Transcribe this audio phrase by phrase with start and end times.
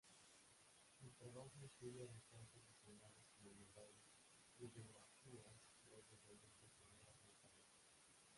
[1.03, 4.15] El trabajo incluye retratos diseñados como medallas,
[4.57, 7.61] y biografías breves de muchos figuras notables.